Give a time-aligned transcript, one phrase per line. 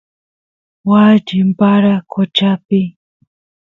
[0.89, 2.81] waa chimpara qochapi